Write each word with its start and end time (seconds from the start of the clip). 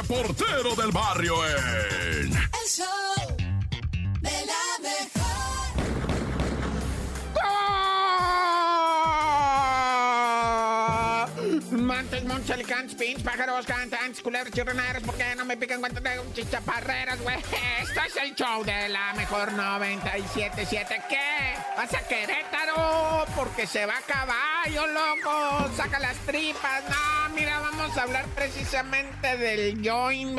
reportero 0.00 0.74
del 0.76 0.90
barrio 0.92 1.34
en... 1.46 2.32
El 2.32 2.66
show 2.66 3.36
de 4.20 4.46
la 4.46 4.64
mejor. 4.80 5.20
Montes, 11.72 12.24
montes, 12.24 12.50
alicantes, 12.50 12.94
pins, 12.94 13.22
pájaros, 13.22 13.66
cantantes, 13.66 14.22
culebras, 14.22 14.52
chirroneros, 14.54 15.02
¿por 15.02 15.16
qué 15.16 15.34
no 15.36 15.44
me 15.44 15.56
pican 15.56 15.80
cuentas 15.80 16.02
de 16.02 16.18
chichaparreras, 16.34 17.20
güey? 17.20 17.36
Esto 17.82 18.00
es 18.06 18.16
el 18.16 18.34
show 18.34 18.64
de 18.64 18.88
la 18.88 19.12
mejor 19.14 19.52
97.7. 19.52 21.06
¿Qué? 21.08 21.54
¿Vas 21.76 21.92
a 21.94 22.00
Querétaro? 22.08 23.26
Porque 23.36 23.66
se 23.66 23.84
va 23.84 23.98
a 23.98 24.02
caballo, 24.02 24.86
loco. 24.86 25.70
Saca 25.76 25.98
las 25.98 26.16
tripas. 26.18 26.84
No, 26.88 27.34
mira, 27.34 27.59
vamos 27.80 27.96
a 27.96 28.02
hablar 28.02 28.26
precisamente 28.34 29.36
del 29.38 29.80
join. 29.82 30.36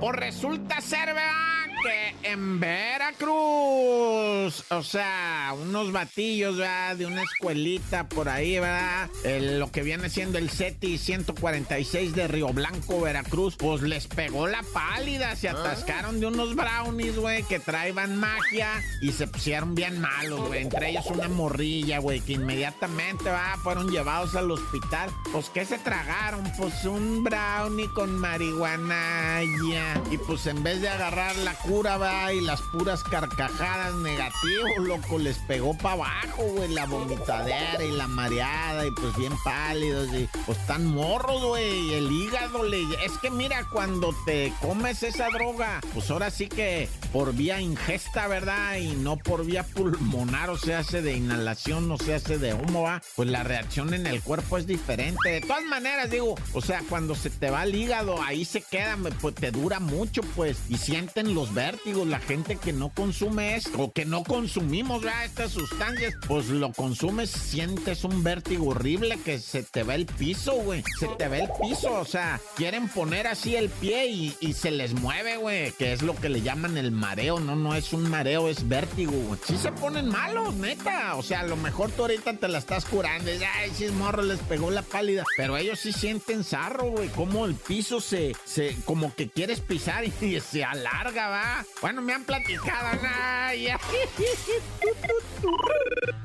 O 0.00 0.12
resulta 0.12 0.80
ser, 0.80 1.06
¿verdad? 1.08 1.54
que 1.82 2.13
en 2.34 2.60
Veracruz, 2.60 4.64
o 4.70 4.82
sea, 4.82 5.54
unos 5.60 5.92
batillos, 5.92 6.56
¿verdad? 6.58 6.96
De 6.96 7.06
una 7.06 7.22
escuelita 7.22 8.08
por 8.08 8.28
ahí, 8.28 8.58
¿verdad? 8.58 9.08
El- 9.24 9.58
lo 9.58 9.70
que 9.70 9.82
viene 9.82 10.08
siendo 10.10 10.38
el 10.38 10.50
SETI 10.50 10.98
146 10.98 12.14
de 12.14 12.28
Río 12.28 12.48
Blanco, 12.48 13.00
Veracruz, 13.00 13.56
pues 13.56 13.82
les 13.82 14.06
pegó 14.06 14.46
la 14.46 14.62
pálida, 14.72 15.34
se 15.36 15.48
atascaron 15.48 16.20
de 16.20 16.26
unos 16.26 16.54
brownies, 16.54 17.16
güey, 17.16 17.42
que 17.44 17.58
traían 17.60 18.16
magia 18.16 18.70
y 19.00 19.12
se 19.12 19.26
pusieron 19.26 19.74
bien 19.74 20.00
malos, 20.00 20.40
güey. 20.48 20.62
Entre 20.62 20.90
ellos 20.90 21.06
una 21.06 21.28
morrilla, 21.28 21.98
güey, 22.00 22.20
que 22.20 22.32
inmediatamente, 22.34 23.30
va, 23.30 23.56
fueron 23.62 23.90
llevados 23.90 24.34
al 24.34 24.50
hospital. 24.50 25.10
Pues, 25.32 25.48
¿qué 25.50 25.64
se 25.64 25.78
tragaron? 25.78 26.42
Pues 26.58 26.84
un 26.84 27.24
brownie 27.24 27.88
con 27.94 28.18
marihuana 28.18 29.40
ya. 29.70 30.02
Y 30.10 30.18
pues 30.18 30.46
en 30.46 30.62
vez 30.62 30.80
de 30.80 30.88
agarrar 30.88 31.36
la 31.36 31.54
cura, 31.54 31.96
va, 31.96 32.23
y 32.32 32.40
las 32.40 32.62
puras 32.62 33.02
carcajadas 33.02 33.94
negativos, 33.96 34.70
loco, 34.80 35.18
les 35.18 35.36
pegó 35.38 35.76
para 35.76 35.94
abajo, 35.94 36.44
güey, 36.44 36.68
la 36.72 36.86
vomitadera 36.86 37.84
y 37.84 37.92
la 37.92 38.06
mareada, 38.06 38.86
y 38.86 38.90
pues 38.92 39.16
bien 39.16 39.32
pálidos, 39.44 40.08
y 40.14 40.28
pues 40.46 40.64
tan 40.66 40.86
morros, 40.86 41.42
güey, 41.42 41.94
el 41.94 42.10
hígado 42.10 42.64
le... 42.64 42.82
Es 43.04 43.12
que 43.20 43.30
mira, 43.30 43.66
cuando 43.70 44.14
te 44.24 44.52
comes 44.60 45.02
esa 45.02 45.28
droga, 45.28 45.80
pues 45.92 46.10
ahora 46.10 46.30
sí 46.30 46.48
que 46.48 46.88
por 47.12 47.34
vía 47.34 47.60
ingesta, 47.60 48.26
¿verdad? 48.26 48.76
Y 48.76 48.96
no 48.96 49.16
por 49.16 49.44
vía 49.44 49.64
pulmonar, 49.64 50.50
o 50.50 50.56
se 50.56 50.74
hace 50.74 51.02
de 51.02 51.16
inhalación, 51.16 51.90
o 51.90 51.98
se 51.98 52.14
hace 52.14 52.38
de 52.38 52.54
humo, 52.54 52.82
va, 52.82 53.02
pues 53.16 53.28
la 53.28 53.42
reacción 53.42 53.94
en 53.94 54.06
el 54.06 54.22
cuerpo 54.22 54.58
es 54.58 54.66
diferente. 54.66 55.28
De 55.28 55.40
todas 55.40 55.64
maneras, 55.64 56.10
digo, 56.10 56.34
o 56.52 56.60
sea, 56.60 56.82
cuando 56.88 57.14
se 57.14 57.30
te 57.30 57.50
va 57.50 57.64
el 57.64 57.74
hígado, 57.74 58.22
ahí 58.22 58.44
se 58.44 58.62
queda, 58.62 58.96
pues 59.20 59.34
te 59.34 59.50
dura 59.50 59.80
mucho, 59.80 60.22
pues, 60.34 60.58
y 60.68 60.76
sienten 60.76 61.34
los 61.34 61.52
vértigos. 61.54 62.06
La 62.14 62.20
gente 62.20 62.54
que 62.54 62.72
no 62.72 62.90
consume 62.90 63.56
esto, 63.56 63.76
o 63.76 63.92
que 63.92 64.04
no 64.04 64.22
consumimos, 64.22 65.02
¿verdad? 65.02 65.24
Estas 65.24 65.50
sustancias, 65.50 66.14
pues 66.28 66.46
lo 66.46 66.72
consumes, 66.72 67.28
sientes 67.28 68.04
un 68.04 68.22
vértigo 68.22 68.68
horrible 68.68 69.18
que 69.24 69.40
se 69.40 69.64
te 69.64 69.82
va 69.82 69.96
el 69.96 70.06
piso, 70.06 70.52
güey. 70.52 70.84
Se 70.96 71.08
te 71.08 71.26
va 71.26 71.38
el 71.38 71.48
piso, 71.60 71.92
o 71.92 72.04
sea, 72.04 72.40
quieren 72.54 72.88
poner 72.88 73.26
así 73.26 73.56
el 73.56 73.68
pie 73.68 74.06
y, 74.06 74.52
se 74.52 74.70
les 74.70 74.94
mueve, 74.94 75.38
güey, 75.38 75.72
que 75.72 75.92
es 75.92 76.02
lo 76.02 76.14
que 76.14 76.28
le 76.28 76.40
llaman 76.40 76.78
el 76.78 76.92
mareo, 76.92 77.40
no, 77.40 77.56
no 77.56 77.74
es 77.74 77.92
un 77.92 78.08
mareo, 78.08 78.48
es 78.48 78.68
vértigo, 78.68 79.10
güey. 79.10 79.40
Sí 79.44 79.58
se 79.58 79.72
ponen 79.72 80.08
malos, 80.08 80.54
neta. 80.54 81.16
O 81.16 81.22
sea, 81.24 81.40
a 81.40 81.46
lo 81.48 81.56
mejor 81.56 81.90
tú 81.90 82.02
ahorita 82.02 82.36
te 82.36 82.46
la 82.46 82.58
estás 82.58 82.84
curando. 82.84 83.34
y, 83.34 83.42
Ay, 83.42 83.72
si 83.74 83.88
morro 83.88 84.22
les 84.22 84.38
pegó 84.38 84.70
la 84.70 84.82
pálida. 84.82 85.24
Pero 85.36 85.56
ellos 85.56 85.80
sí 85.80 85.92
sienten 85.92 86.44
zarro, 86.44 86.84
güey. 86.92 87.08
Como 87.08 87.44
el 87.44 87.56
piso 87.56 88.00
se, 88.00 88.36
se, 88.44 88.76
como 88.84 89.12
que 89.16 89.28
quieres 89.28 89.58
pisar 89.58 90.04
y 90.20 90.40
se 90.40 90.62
alarga, 90.62 91.26
va. 91.26 91.66
Bueno, 91.80 92.03
me 92.04 92.12
han 92.12 92.24
platicado, 92.24 92.94
¿no? 93.02 93.54
Ya. 93.54 93.78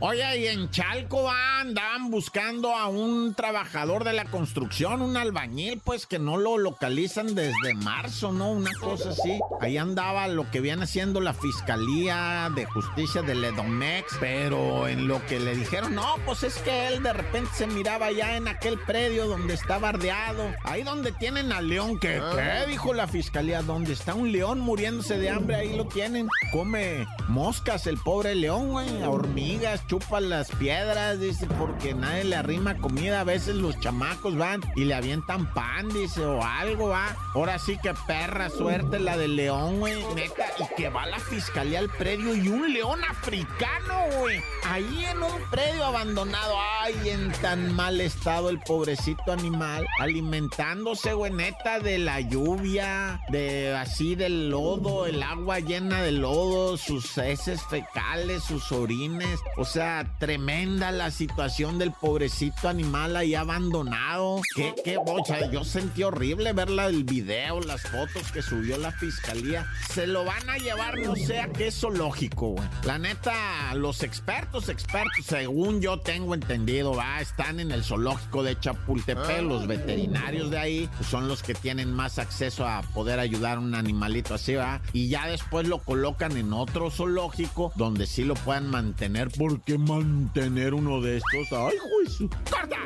Oye, 0.00 0.38
y 0.38 0.46
en 0.48 0.70
Chalco 0.70 1.30
andaban 1.30 2.10
buscando 2.10 2.74
a 2.74 2.86
un 2.86 3.34
trabajador 3.34 4.04
de 4.04 4.12
la 4.12 4.26
construcción, 4.26 5.02
un 5.02 5.16
albañil, 5.16 5.80
pues 5.82 6.06
que 6.06 6.18
no 6.18 6.36
lo 6.36 6.58
localizan 6.58 7.34
desde 7.34 7.74
marzo, 7.74 8.32
¿no? 8.32 8.50
Una 8.50 8.72
cosa 8.74 9.10
así. 9.10 9.40
Ahí 9.60 9.78
andaba 9.78 10.28
lo 10.28 10.50
que 10.50 10.60
viene 10.60 10.86
siendo 10.86 11.20
la 11.20 11.32
Fiscalía 11.32 12.50
de 12.54 12.66
Justicia 12.66 13.22
de 13.22 13.34
Ledomex, 13.34 14.16
pero 14.20 14.86
en 14.86 15.08
lo 15.08 15.24
que 15.26 15.40
le 15.40 15.56
dijeron, 15.56 15.94
no, 15.94 16.16
pues 16.24 16.42
es 16.42 16.58
que 16.58 16.88
él 16.88 17.02
de 17.02 17.12
repente 17.12 17.50
se 17.54 17.66
miraba 17.66 18.12
ya 18.12 18.36
en 18.36 18.48
aquel 18.48 18.78
predio 18.78 19.26
donde 19.26 19.54
está 19.54 19.78
bardeado, 19.78 20.52
ahí 20.64 20.82
donde 20.82 21.12
tienen 21.12 21.52
al 21.52 21.68
león, 21.68 21.98
¿qué, 21.98 22.20
qué? 22.34 22.70
Dijo 22.70 22.92
la 22.94 23.06
Fiscalía, 23.06 23.62
donde 23.62 23.92
está 23.92 24.14
un 24.14 24.30
león 24.30 24.60
muriéndose 24.60 25.18
de 25.18 25.30
hambre, 25.30 25.55
ahí 25.56 25.76
lo 25.76 25.86
tienen. 25.86 26.28
Come 26.52 27.06
moscas 27.28 27.86
el 27.86 27.98
pobre 27.98 28.34
león, 28.34 28.70
güey, 28.70 29.02
hormigas, 29.02 29.86
chupa 29.86 30.20
las 30.20 30.50
piedras, 30.52 31.20
dice, 31.20 31.46
porque 31.58 31.94
nadie 31.94 32.24
le 32.24 32.36
arrima 32.36 32.76
comida. 32.78 33.20
A 33.20 33.24
veces 33.24 33.56
los 33.56 33.78
chamacos 33.80 34.36
van 34.36 34.62
y 34.74 34.84
le 34.84 34.94
avientan 34.94 35.52
pan, 35.52 35.88
dice, 35.88 36.24
o 36.24 36.42
algo, 36.42 36.88
va. 36.88 37.16
Ahora 37.34 37.58
sí 37.58 37.78
que 37.82 37.92
perra 38.06 38.50
suerte 38.50 38.98
la 38.98 39.16
del 39.16 39.36
león, 39.36 39.80
güey, 39.80 40.02
neta. 40.14 40.46
Y 40.58 40.74
que 40.76 40.88
va 40.88 41.06
la 41.06 41.18
fiscalía 41.18 41.78
al 41.78 41.90
predio 41.90 42.34
y 42.34 42.48
un 42.48 42.72
león 42.72 43.00
africano, 43.04 44.00
güey. 44.20 44.40
Ahí 44.64 45.04
en 45.04 45.22
un 45.22 45.50
predio 45.50 45.84
abandonado. 45.84 46.54
Ay, 46.80 46.94
en 47.08 47.32
tan 47.32 47.74
mal 47.74 48.00
estado 48.00 48.50
el 48.50 48.60
pobrecito 48.60 49.32
animal. 49.32 49.86
Alimentándose, 50.00 51.12
güey, 51.12 51.32
neta, 51.32 51.80
de 51.80 51.98
la 51.98 52.20
lluvia, 52.20 53.20
de 53.28 53.74
así 53.74 54.14
del 54.14 54.50
lodo, 54.50 55.06
el 55.06 55.22
agua 55.22 55.45
llena 55.60 56.02
de 56.02 56.12
lodo, 56.12 56.76
sus 56.76 57.16
heces 57.18 57.62
fecales, 57.70 58.42
sus 58.44 58.70
orines. 58.72 59.40
O 59.56 59.64
sea, 59.64 60.16
tremenda 60.18 60.90
la 60.90 61.10
situación 61.10 61.78
del 61.78 61.92
pobrecito 61.92 62.68
animal 62.68 63.16
ahí 63.16 63.34
abandonado. 63.34 64.40
Qué, 64.54 64.74
qué 64.84 64.96
bocha. 64.98 65.50
Yo 65.50 65.64
sentí 65.64 66.02
horrible 66.02 66.52
verla 66.52 66.86
el 66.86 67.04
video, 67.04 67.60
las 67.60 67.82
fotos 67.82 68.30
que 68.32 68.42
subió 68.42 68.76
la 68.78 68.92
fiscalía. 68.92 69.66
Se 69.92 70.06
lo 70.06 70.24
van 70.24 70.48
a 70.50 70.58
llevar, 70.58 70.98
no 70.98 71.14
sé 71.16 71.40
a 71.40 71.48
qué 71.48 71.70
zoológico, 71.70 72.48
güey. 72.48 72.68
La 72.84 72.98
neta, 72.98 73.74
los 73.74 74.02
expertos, 74.02 74.68
expertos, 74.68 75.24
según 75.24 75.80
yo 75.80 76.00
tengo 76.00 76.34
entendido, 76.34 76.94
va, 76.94 77.20
están 77.20 77.60
en 77.60 77.70
el 77.70 77.84
zoológico 77.84 78.42
de 78.42 78.58
Chapultepec. 78.58 79.42
Los 79.42 79.66
veterinarios 79.66 80.50
de 80.50 80.58
ahí 80.58 80.90
son 81.08 81.28
los 81.28 81.42
que 81.42 81.54
tienen 81.54 81.92
más 81.92 82.18
acceso 82.18 82.66
a 82.66 82.82
poder 82.82 83.18
ayudar 83.20 83.58
a 83.58 83.60
un 83.60 83.74
animalito 83.74 84.34
así, 84.34 84.54
va. 84.54 84.80
Y 84.92 85.08
ya 85.08 85.28
después 85.36 85.68
lo 85.68 85.78
colocan 85.78 86.34
en 86.38 86.54
otro 86.54 86.90
zoológico 86.90 87.70
donde 87.74 88.06
sí 88.06 88.24
lo 88.24 88.34
puedan 88.34 88.70
mantener. 88.70 89.28
¿Por 89.30 89.60
qué 89.60 89.76
mantener 89.76 90.72
uno 90.72 91.02
de 91.02 91.18
estos? 91.18 91.52
¡Ay, 91.52 91.76
juicio! 91.78 92.30
¡Corta! 92.50 92.78